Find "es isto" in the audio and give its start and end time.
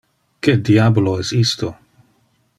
1.25-1.71